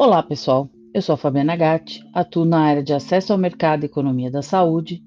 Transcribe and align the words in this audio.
Olá, 0.00 0.22
pessoal. 0.22 0.70
Eu 0.94 1.02
sou 1.02 1.14
a 1.14 1.18
Fabiana 1.18 1.56
Gatti, 1.56 2.08
atuo 2.14 2.44
na 2.44 2.60
área 2.60 2.84
de 2.84 2.92
acesso 2.92 3.32
ao 3.32 3.38
mercado 3.38 3.82
e 3.82 3.86
economia 3.86 4.30
da 4.30 4.42
saúde 4.42 5.02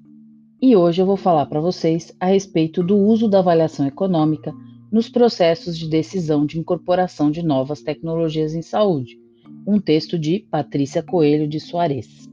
e 0.62 0.76
hoje 0.76 1.02
eu 1.02 1.06
vou 1.06 1.16
falar 1.16 1.46
para 1.46 1.62
vocês 1.62 2.14
a 2.20 2.26
respeito 2.26 2.84
do 2.84 2.98
uso 2.98 3.30
da 3.30 3.40
avaliação 3.40 3.88
econômica 3.88 4.54
nos 4.92 5.08
processos 5.08 5.78
de 5.78 5.88
decisão 5.88 6.46
de 6.46 6.60
incorporação 6.60 7.32
de 7.32 7.42
novas 7.42 7.82
tecnologias 7.82 8.54
em 8.54 8.62
saúde, 8.62 9.18
um 9.66 9.80
texto 9.80 10.20
de 10.20 10.46
Patrícia 10.52 11.02
Coelho 11.02 11.48
de 11.48 11.62
Soares. 11.62 12.30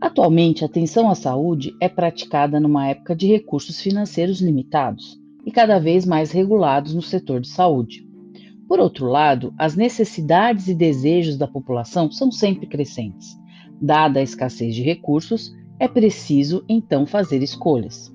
Atualmente, 0.00 0.64
a 0.64 0.66
atenção 0.66 1.08
à 1.08 1.14
saúde 1.14 1.72
é 1.80 1.88
praticada 1.88 2.58
numa 2.58 2.88
época 2.88 3.14
de 3.14 3.28
recursos 3.28 3.80
financeiros 3.80 4.40
limitados 4.40 5.20
e 5.46 5.52
cada 5.52 5.78
vez 5.78 6.04
mais 6.04 6.32
regulados 6.32 6.92
no 6.92 7.00
setor 7.00 7.40
de 7.40 7.48
saúde. 7.48 8.04
Por 8.74 8.80
outro 8.80 9.06
lado, 9.06 9.54
as 9.56 9.76
necessidades 9.76 10.66
e 10.66 10.74
desejos 10.74 11.36
da 11.36 11.46
população 11.46 12.10
são 12.10 12.32
sempre 12.32 12.66
crescentes. 12.66 13.38
Dada 13.80 14.18
a 14.18 14.22
escassez 14.24 14.74
de 14.74 14.82
recursos, 14.82 15.54
é 15.78 15.86
preciso 15.86 16.64
então 16.68 17.06
fazer 17.06 17.40
escolhas. 17.40 18.12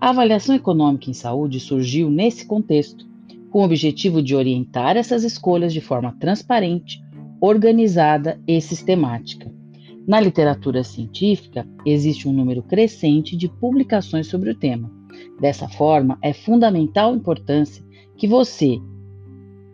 A 0.00 0.08
avaliação 0.08 0.56
econômica 0.56 1.08
em 1.08 1.12
saúde 1.12 1.60
surgiu 1.60 2.10
nesse 2.10 2.44
contexto, 2.44 3.06
com 3.50 3.60
o 3.60 3.64
objetivo 3.64 4.20
de 4.20 4.34
orientar 4.34 4.96
essas 4.96 5.22
escolhas 5.22 5.72
de 5.72 5.80
forma 5.80 6.12
transparente, 6.18 7.00
organizada 7.40 8.36
e 8.48 8.60
sistemática. 8.60 9.48
Na 10.08 10.18
literatura 10.18 10.82
científica, 10.82 11.64
existe 11.86 12.26
um 12.26 12.32
número 12.32 12.64
crescente 12.64 13.36
de 13.36 13.48
publicações 13.48 14.26
sobre 14.26 14.50
o 14.50 14.58
tema. 14.58 14.90
Dessa 15.40 15.68
forma, 15.68 16.18
é 16.20 16.32
fundamental 16.32 17.14
importância 17.14 17.84
que 18.16 18.26
você 18.26 18.80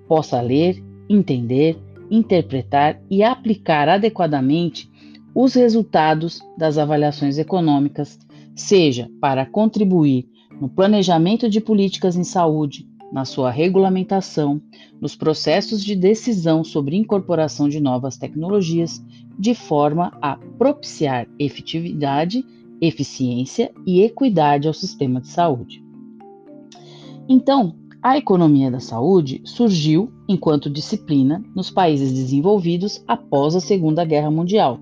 possa 0.08 0.40
ler, 0.40 0.82
entender, 1.08 1.78
interpretar 2.10 3.00
e 3.10 3.22
aplicar 3.22 3.88
adequadamente 3.88 4.90
os 5.34 5.54
resultados 5.54 6.40
das 6.56 6.78
avaliações 6.78 7.38
econômicas, 7.38 8.18
seja 8.54 9.10
para 9.20 9.44
contribuir 9.44 10.26
no 10.60 10.68
planejamento 10.68 11.48
de 11.48 11.60
políticas 11.60 12.16
em 12.16 12.24
saúde, 12.24 12.88
na 13.12 13.24
sua 13.24 13.50
regulamentação, 13.50 14.60
nos 15.00 15.14
processos 15.14 15.84
de 15.84 15.94
decisão 15.94 16.64
sobre 16.64 16.96
incorporação 16.96 17.68
de 17.68 17.80
novas 17.80 18.16
tecnologias, 18.16 19.04
de 19.38 19.54
forma 19.54 20.16
a 20.20 20.36
propiciar 20.58 21.28
efetividade, 21.38 22.44
eficiência 22.80 23.70
e 23.86 24.02
equidade 24.02 24.66
ao 24.66 24.74
sistema 24.74 25.20
de 25.20 25.28
saúde. 25.28 25.84
Então, 27.28 27.74
a 28.02 28.16
economia 28.16 28.70
da 28.70 28.80
saúde 28.80 29.40
surgiu 29.44 30.12
enquanto 30.28 30.70
disciplina 30.70 31.42
nos 31.54 31.70
países 31.70 32.12
desenvolvidos 32.12 33.02
após 33.06 33.54
a 33.56 33.60
Segunda 33.60 34.04
Guerra 34.04 34.30
Mundial, 34.30 34.78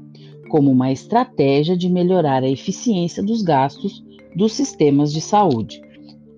como 0.49 0.71
uma 0.71 0.93
estratégia 0.93 1.77
de 1.77 1.89
melhorar 1.89 2.43
a 2.43 2.49
eficiência 2.49 3.23
dos 3.23 3.43
gastos 3.43 4.05
dos 4.37 4.53
sistemas 4.53 5.13
de 5.13 5.21
saúde. 5.21 5.81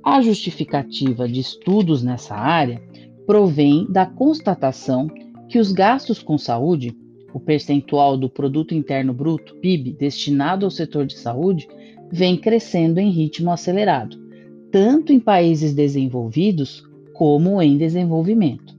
A 0.05 0.21
justificativa 0.21 1.29
de 1.29 1.41
estudos 1.41 2.03
nessa 2.03 2.35
área 2.35 2.81
provém 3.27 3.87
da 3.91 4.07
constatação 4.07 5.09
que 5.49 5.59
os 5.59 5.73
gastos 5.73 6.23
com 6.23 6.39
saúde, 6.39 6.97
o 7.33 7.41
percentual 7.41 8.17
do 8.17 8.29
produto 8.29 8.75
interno 8.75 9.13
bruto 9.13 9.57
(PIB) 9.57 9.93
destinado 9.93 10.65
ao 10.65 10.71
setor 10.71 11.07
de 11.07 11.19
saúde, 11.19 11.67
vem 12.13 12.37
crescendo 12.37 13.01
em 13.01 13.11
ritmo 13.11 13.51
acelerado 13.51 14.26
tanto 14.71 15.13
em 15.13 15.21
países 15.21 15.75
desenvolvidos 15.75 16.83
como 17.15 17.61
em 17.63 17.77
desenvolvimento. 17.77 18.77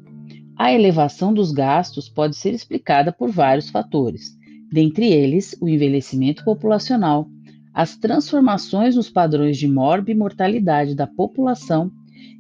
A 0.57 0.73
elevação 0.73 1.33
dos 1.33 1.52
gastos 1.52 2.09
pode 2.09 2.35
ser 2.35 2.53
explicada 2.53 3.11
por 3.11 3.30
vários 3.30 3.69
fatores, 3.69 4.38
dentre 4.71 5.11
eles 5.11 5.55
o 5.61 5.69
envelhecimento 5.69 6.43
populacional, 6.43 7.27
as 7.73 7.95
transformações 7.95 8.95
nos 8.95 9.09
padrões 9.09 9.58
de 9.58 9.67
mortalidade 9.67 10.95
da 10.95 11.05
população 11.05 11.92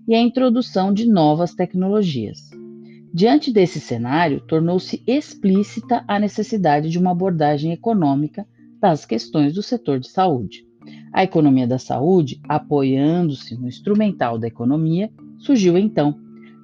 e 0.07 0.15
a 0.15 0.21
introdução 0.21 0.93
de 0.93 1.07
novas 1.07 1.53
tecnologias. 1.53 2.39
Diante 3.13 3.51
desse 3.51 3.79
cenário, 3.79 4.41
tornou-se 4.41 5.01
explícita 5.07 6.03
a 6.07 6.19
necessidade 6.19 6.89
de 6.89 6.99
uma 6.99 7.11
abordagem 7.11 7.71
econômica 7.71 8.45
das 8.79 9.05
questões 9.05 9.53
do 9.53 9.63
setor 9.63 9.99
de 9.99 10.09
saúde. 10.09 10.66
A 11.13 11.23
economia 11.23 11.65
da 11.65 11.79
saúde, 11.79 12.39
apoiando-se 12.47 13.55
no 13.55 13.67
instrumental 13.67 14.37
da 14.37 14.47
economia, 14.47 15.09
surgiu 15.37 15.77
então 15.77 16.15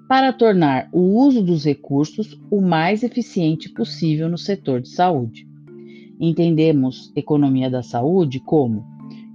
para 0.07 0.33
tornar 0.33 0.89
o 0.91 0.99
uso 1.25 1.41
dos 1.41 1.65
recursos 1.65 2.39
o 2.51 2.61
mais 2.61 3.03
eficiente 3.03 3.69
possível 3.69 4.29
no 4.29 4.37
setor 4.37 4.81
de 4.81 4.89
saúde. 4.89 5.47
Entendemos 6.19 7.11
economia 7.15 7.69
da 7.69 7.81
saúde 7.81 8.39
como 8.39 8.85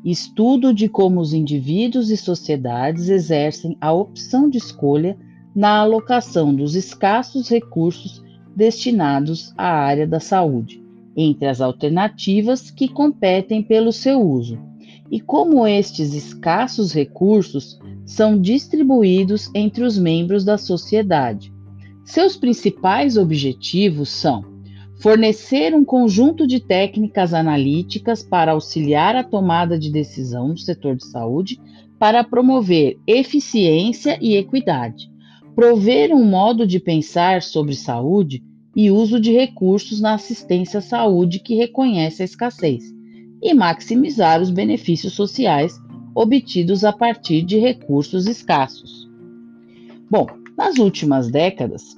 estudo 0.04 0.72
de 0.72 0.88
como 0.88 1.20
os 1.20 1.32
indivíduos 1.32 2.10
e 2.10 2.16
sociedades 2.16 3.08
exercem 3.08 3.76
a 3.80 3.92
opção 3.92 4.48
de 4.48 4.58
escolha 4.58 5.18
na 5.54 5.78
alocação 5.78 6.54
dos 6.54 6.74
escassos 6.74 7.48
recursos 7.48 8.22
destinados 8.54 9.52
à 9.56 9.68
área 9.68 10.06
da 10.06 10.20
saúde, 10.20 10.82
entre 11.16 11.47
as 11.47 11.60
alternativas 11.60 12.70
que 12.70 12.88
competem 12.88 13.62
pelo 13.62 13.92
seu 13.92 14.20
uso, 14.20 14.58
e 15.10 15.20
como 15.20 15.66
estes 15.66 16.14
escassos 16.14 16.92
recursos 16.92 17.78
são 18.04 18.41
distribuídos 18.41 19.50
entre 19.54 19.84
os 19.84 19.98
membros 19.98 20.44
da 20.44 20.58
sociedade. 20.58 21.52
Seus 22.04 22.36
principais 22.36 23.16
objetivos 23.16 24.08
são 24.08 24.44
fornecer 25.00 25.74
um 25.74 25.84
conjunto 25.84 26.47
de 26.47 26.58
técnicas 26.58 27.32
analíticas 27.32 28.22
para 28.22 28.52
auxiliar 28.52 29.14
a 29.14 29.22
tomada 29.22 29.78
de 29.78 29.91
decisão 29.92 30.48
no 30.48 30.58
setor 30.58 30.97
de 30.97 31.06
saúde 31.06 31.60
para 31.98 32.24
promover 32.24 32.98
eficiência 33.06 34.18
e 34.20 34.36
equidade, 34.36 35.08
prover 35.54 36.12
um 36.12 36.24
modo 36.24 36.66
de 36.66 36.80
pensar 36.80 37.42
sobre 37.42 37.74
saúde 37.74 38.42
e 38.74 38.91
uso 38.91 39.20
de 39.20 39.32
recursos 39.32 40.00
na 40.00 40.14
assistência 40.14 40.78
à 40.78 40.82
saúde 40.82 41.41
que 41.41 41.54
reconhece 41.54 42.22
a 42.22 42.24
escassez 42.24 42.97
e 43.43 43.54
maximizar 43.54 44.41
os 44.41 44.50
benefícios 44.50 45.12
sociais 45.12 45.81
obtidos 46.15 46.84
a 46.84 46.93
partir 46.93 47.43
de 47.43 47.59
recursos 47.59 48.26
escassos. 48.26 49.09
Bom, 50.10 50.26
nas 50.56 50.78
últimas 50.78 51.31
décadas, 51.31 51.97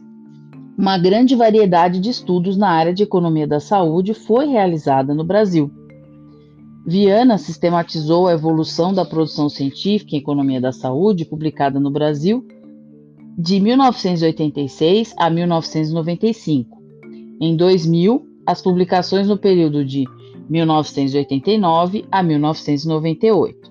uma 0.77 0.99
grande 0.99 1.35
variedade 1.35 2.01
de 2.01 2.11
estudos 2.11 2.57
na 2.57 2.71
área 2.71 2.93
de 2.93 3.03
economia 3.03 3.47
da 3.47 3.61
saúde 3.61 4.15
foi 4.15 4.47
realizada 4.47 5.15
no 5.15 5.25
Brasil. 5.25 5.71
Viana 6.87 7.39
sistematizou 7.39 8.27
a 8.27 8.33
evolução 8.33 8.93
da 8.93 9.05
produção 9.05 9.49
científica 9.49 10.17
em 10.17 10.19
economia 10.19 10.61
da 10.61 10.73
saúde 10.73 11.25
publicada 11.25 11.79
no 11.79 11.91
Brasil 11.91 12.47
de 13.39 13.61
1986 13.61 15.15
a 15.17 15.31
1995. 15.31 16.79
Em 17.41 17.57
2000, 17.57 18.27
as 18.47 18.61
publicações 18.61 19.29
no 19.29 19.39
período 19.39 19.85
de 19.85 20.05
1989 20.51 22.05
a 22.11 22.23
1998. 22.23 23.71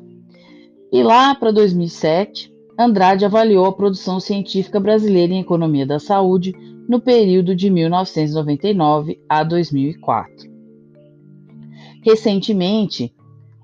E 0.91 1.03
lá 1.03 1.35
para 1.35 1.51
2007, 1.51 2.51
Andrade 2.79 3.25
avaliou 3.25 3.65
a 3.65 3.73
produção 3.73 4.19
científica 4.19 4.79
brasileira 4.79 5.33
em 5.33 5.41
economia 5.41 5.85
da 5.85 5.99
saúde 5.99 6.53
no 6.87 6.99
período 6.99 7.53
de 7.53 7.69
1999 7.69 9.19
a 9.27 9.43
2004. 9.43 10.49
Recentemente, 12.03 13.13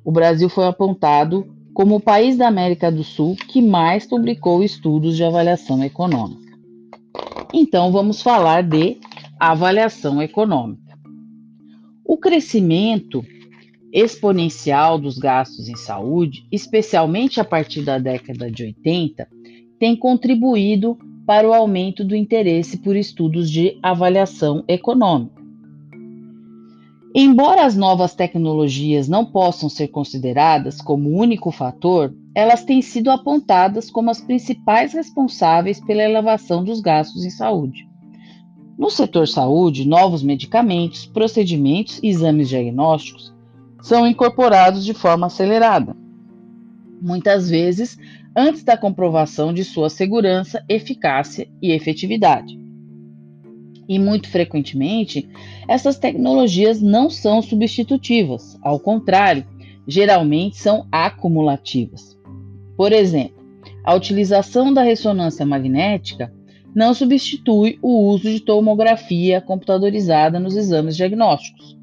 o 0.04 0.12
Brasil 0.12 0.50
foi 0.50 0.68
apontado 0.68 1.48
como 1.74 1.96
o 1.96 2.02
país 2.02 2.38
da 2.38 2.48
América 2.48 2.92
do 2.92 3.04
Sul 3.04 3.36
que 3.36 3.62
mais 3.62 4.06
publicou 4.06 4.62
estudos 4.62 5.16
de 5.16 5.24
avaliação 5.24 5.84
econômica. 5.84 6.46
Então, 7.54 7.92
vamos 7.92 8.22
falar 8.22 8.62
de 8.62 8.98
avaliação 9.40 10.22
econômica. 10.22 10.85
O 12.08 12.18
crescimento 12.18 13.26
exponencial 13.92 15.00
dos 15.00 15.18
gastos 15.18 15.68
em 15.68 15.76
saúde, 15.76 16.46
especialmente 16.52 17.40
a 17.40 17.44
partir 17.44 17.82
da 17.82 17.98
década 17.98 18.52
de 18.52 18.64
80, 18.64 19.28
tem 19.80 19.96
contribuído 19.96 21.00
para 21.26 21.50
o 21.50 21.54
aumento 21.54 22.06
do 22.06 22.16
interesse 22.16 22.78
por 22.78 22.96
estudos 22.96 23.50
de 23.50 23.80
avaliação 23.82 24.64
econômica. 24.68 25.42
Embora 27.16 27.66
as 27.66 27.76
novas 27.76 28.14
tecnologias 28.14 29.08
não 29.08 29.26
possam 29.26 29.68
ser 29.68 29.88
consideradas 29.88 30.82
como 30.82 31.10
único 31.10 31.50
fator, 31.50 32.14
elas 32.36 32.64
têm 32.64 32.84
sido 32.84 33.10
apontadas 33.10 33.90
como 33.90 34.12
as 34.12 34.22
principais 34.22 34.94
responsáveis 34.94 35.80
pela 35.80 36.04
elevação 36.04 36.64
dos 36.64 36.82
gastos 36.82 37.26
em 37.26 37.32
saúde. 37.32 37.95
No 38.78 38.90
setor 38.90 39.28
saúde, 39.28 39.88
novos 39.88 40.22
medicamentos, 40.22 41.06
procedimentos 41.06 42.00
e 42.04 42.10
exames 42.10 42.50
diagnósticos 42.50 43.34
são 43.82 44.06
incorporados 44.06 44.84
de 44.84 44.94
forma 44.94 45.28
acelerada, 45.28 45.96
muitas 47.02 47.50
vezes 47.50 47.98
antes 48.36 48.64
da 48.64 48.76
comprovação 48.76 49.54
de 49.54 49.64
sua 49.64 49.90
segurança, 49.90 50.64
eficácia 50.68 51.48
e 51.62 51.72
efetividade. 51.72 52.60
E 53.88 53.98
muito 53.98 54.28
frequentemente, 54.28 55.30
essas 55.70 55.98
tecnologias 55.98 56.82
não 56.82 57.10
são 57.10 57.42
substitutivas, 57.42 58.58
ao 58.62 58.80
contrário, 58.80 59.46
geralmente 59.88 60.58
são 60.58 60.88
acumulativas. 60.92 62.18
Por 62.76 62.92
exemplo, 62.92 63.46
a 63.84 63.94
utilização 63.94 64.74
da 64.74 64.82
ressonância 64.82 65.46
magnética 65.46 66.34
não 66.76 66.94
substitui 66.94 67.80
o 67.82 68.10
uso 68.10 68.30
de 68.30 68.42
tomografia 68.42 69.40
computadorizada 69.40 70.40
nos 70.40 70.58
exames 70.58 70.98
diagnósticos. 70.98 71.78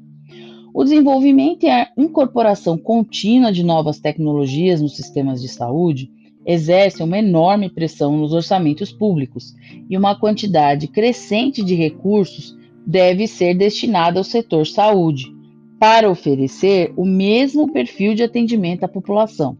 O 0.71 0.83
desenvolvimento 0.83 1.63
e 1.63 1.69
a 1.69 1.89
incorporação 1.97 2.77
contínua 2.77 3.51
de 3.51 3.63
novas 3.63 3.99
tecnologias 3.99 4.81
nos 4.81 4.95
sistemas 4.95 5.41
de 5.41 5.47
saúde 5.47 6.11
exercem 6.45 7.05
uma 7.05 7.17
enorme 7.17 7.69
pressão 7.69 8.17
nos 8.17 8.33
orçamentos 8.33 8.91
públicos 8.91 9.55
e 9.89 9.97
uma 9.97 10.15
quantidade 10.15 10.87
crescente 10.87 11.63
de 11.63 11.73
recursos 11.73 12.55
deve 12.85 13.27
ser 13.27 13.55
destinada 13.55 14.19
ao 14.19 14.23
setor 14.23 14.67
saúde, 14.67 15.31
para 15.79 16.09
oferecer 16.09 16.93
o 16.95 17.05
mesmo 17.05 17.71
perfil 17.71 18.13
de 18.13 18.23
atendimento 18.23 18.83
à 18.83 18.87
população. 18.87 19.57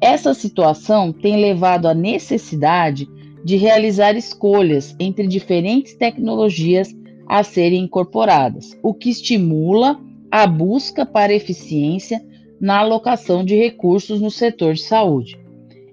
Essa 0.00 0.34
situação 0.34 1.12
tem 1.12 1.40
levado 1.40 1.86
à 1.86 1.94
necessidade 1.94 3.08
de 3.44 3.56
realizar 3.56 4.16
escolhas 4.16 4.94
entre 4.98 5.26
diferentes 5.26 5.94
tecnologias 5.94 6.94
a 7.26 7.42
serem 7.42 7.84
incorporadas, 7.84 8.76
o 8.82 8.92
que 8.94 9.10
estimula 9.10 10.00
a 10.30 10.46
busca 10.46 11.04
para 11.04 11.34
eficiência 11.34 12.24
na 12.60 12.78
alocação 12.78 13.44
de 13.44 13.56
recursos 13.56 14.20
no 14.20 14.30
setor 14.30 14.74
de 14.74 14.82
saúde. 14.82 15.38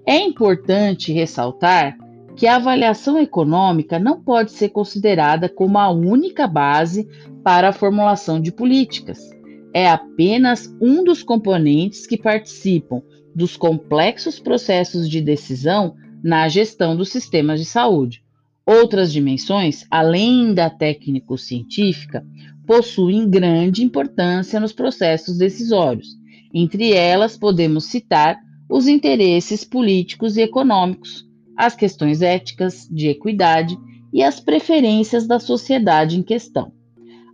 É 0.06 0.18
importante 0.18 1.12
ressaltar 1.12 1.96
que 2.36 2.46
a 2.46 2.56
avaliação 2.56 3.18
econômica 3.18 3.98
não 3.98 4.22
pode 4.22 4.52
ser 4.52 4.70
considerada 4.70 5.48
como 5.48 5.78
a 5.78 5.90
única 5.90 6.46
base 6.46 7.06
para 7.42 7.68
a 7.68 7.72
formulação 7.72 8.40
de 8.40 8.50
políticas. 8.50 9.30
É 9.74 9.88
apenas 9.88 10.74
um 10.80 11.04
dos 11.04 11.22
componentes 11.22 12.06
que 12.06 12.16
participam 12.16 13.02
dos 13.34 13.56
complexos 13.56 14.38
processos 14.38 15.08
de 15.08 15.20
decisão 15.20 15.94
na 16.22 16.48
gestão 16.48 16.96
dos 16.96 17.10
sistemas 17.10 17.60
de 17.60 17.66
saúde. 17.66 18.22
Outras 18.66 19.12
dimensões, 19.12 19.84
além 19.90 20.54
da 20.54 20.70
técnico-científica, 20.70 22.24
possuem 22.66 23.28
grande 23.28 23.82
importância 23.82 24.60
nos 24.60 24.72
processos 24.72 25.38
decisórios. 25.38 26.08
Entre 26.54 26.92
elas, 26.92 27.36
podemos 27.36 27.86
citar 27.86 28.38
os 28.68 28.86
interesses 28.86 29.64
políticos 29.64 30.36
e 30.36 30.42
econômicos, 30.42 31.26
as 31.56 31.74
questões 31.74 32.22
éticas, 32.22 32.86
de 32.90 33.08
equidade 33.08 33.76
e 34.12 34.22
as 34.22 34.38
preferências 34.38 35.26
da 35.26 35.40
sociedade 35.40 36.18
em 36.18 36.22
questão. 36.22 36.72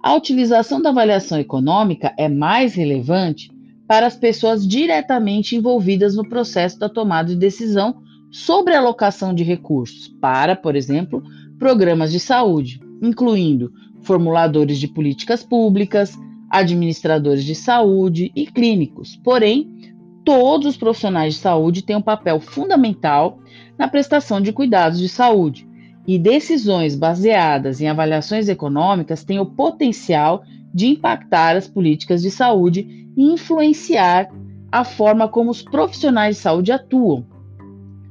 A 0.02 0.14
utilização 0.14 0.80
da 0.80 0.90
avaliação 0.90 1.38
econômica 1.38 2.14
é 2.16 2.28
mais 2.28 2.74
relevante 2.74 3.50
para 3.86 4.06
as 4.06 4.16
pessoas 4.16 4.66
diretamente 4.66 5.56
envolvidas 5.56 6.16
no 6.16 6.28
processo 6.28 6.78
da 6.78 6.88
tomada 6.88 7.28
de 7.28 7.36
decisão 7.36 8.02
sobre 8.36 8.74
a 8.74 8.78
alocação 8.80 9.34
de 9.34 9.42
recursos 9.42 10.08
para, 10.20 10.54
por 10.54 10.76
exemplo, 10.76 11.22
programas 11.58 12.12
de 12.12 12.20
saúde, 12.20 12.78
incluindo 13.02 13.72
formuladores 14.02 14.78
de 14.78 14.86
políticas 14.86 15.42
públicas, 15.42 16.18
administradores 16.50 17.42
de 17.42 17.54
saúde 17.54 18.30
e 18.36 18.46
clínicos. 18.46 19.18
Porém, 19.24 19.94
todos 20.22 20.68
os 20.68 20.76
profissionais 20.76 21.34
de 21.34 21.40
saúde 21.40 21.82
têm 21.82 21.96
um 21.96 22.02
papel 22.02 22.38
fundamental 22.38 23.40
na 23.78 23.88
prestação 23.88 24.38
de 24.38 24.52
cuidados 24.52 24.98
de 24.98 25.08
saúde, 25.08 25.66
e 26.06 26.18
decisões 26.18 26.94
baseadas 26.94 27.80
em 27.80 27.88
avaliações 27.88 28.50
econômicas 28.50 29.24
têm 29.24 29.40
o 29.40 29.46
potencial 29.46 30.44
de 30.74 30.88
impactar 30.88 31.56
as 31.56 31.66
políticas 31.66 32.20
de 32.20 32.30
saúde 32.30 33.08
e 33.16 33.32
influenciar 33.32 34.28
a 34.70 34.84
forma 34.84 35.26
como 35.26 35.50
os 35.50 35.62
profissionais 35.62 36.36
de 36.36 36.42
saúde 36.42 36.70
atuam, 36.70 37.24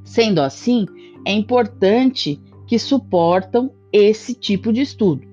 Sendo 0.06 0.40
assim, 0.40 0.86
é 1.26 1.32
importante 1.32 2.40
que 2.66 2.78
suportam 2.78 3.72
esse 3.92 4.32
tipo 4.32 4.72
de 4.72 4.80
estudo. 4.80 5.26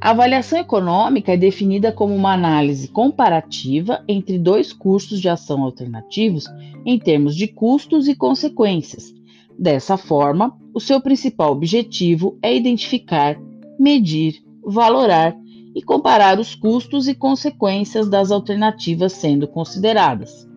A 0.00 0.10
avaliação 0.10 0.58
econômica 0.58 1.32
é 1.32 1.36
definida 1.36 1.92
como 1.92 2.14
uma 2.14 2.32
análise 2.32 2.88
comparativa 2.88 4.02
entre 4.08 4.38
dois 4.38 4.72
custos 4.72 5.20
de 5.20 5.28
ação 5.28 5.62
alternativos 5.62 6.46
em 6.86 6.98
termos 6.98 7.36
de 7.36 7.46
custos 7.48 8.08
e 8.08 8.14
consequências. 8.14 9.12
Dessa 9.58 9.96
forma, 9.96 10.56
o 10.72 10.80
seu 10.80 11.00
principal 11.00 11.52
objetivo 11.52 12.38
é 12.40 12.56
identificar, 12.56 13.36
medir, 13.78 14.40
valorar 14.64 15.36
e 15.74 15.82
comparar 15.82 16.38
os 16.38 16.54
custos 16.54 17.08
e 17.08 17.14
consequências 17.14 18.08
das 18.08 18.30
alternativas 18.30 19.12
sendo 19.12 19.46
consideradas. 19.46 20.48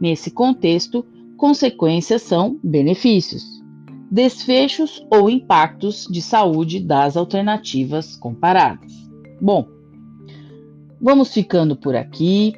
Nesse 0.00 0.30
contexto, 0.30 1.04
Consequências 1.36 2.22
são 2.22 2.58
benefícios, 2.62 3.44
desfechos 4.10 5.04
ou 5.10 5.28
impactos 5.28 6.06
de 6.10 6.22
saúde 6.22 6.80
das 6.80 7.16
alternativas 7.16 8.16
comparadas. 8.16 8.92
Bom, 9.40 9.66
vamos 11.00 11.32
ficando 11.32 11.76
por 11.76 11.96
aqui 11.96 12.54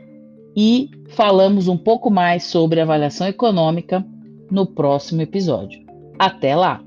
e 0.56 0.90
falamos 1.08 1.69
um 1.69 1.76
pouco 1.76 2.11
mais 2.11 2.44
sobre 2.44 2.81
avaliação 2.81 3.26
econômica 3.26 4.06
no 4.50 4.67
próximo 4.67 5.23
episódio. 5.23 5.84
Até 6.19 6.55
lá! 6.55 6.86